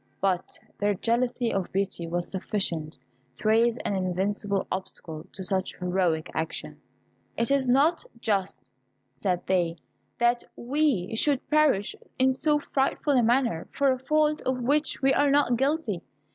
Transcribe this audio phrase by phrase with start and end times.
[0.19, 2.97] But their jealousy of Beauty was sufficient
[3.37, 6.81] to raise an invincible obstacle to such heroic action.
[7.37, 8.71] "It is not just,"
[9.11, 9.75] said they,
[10.17, 15.13] "that we should perish in so frightful a manner for a fault of which we
[15.13, 16.01] are not guilty.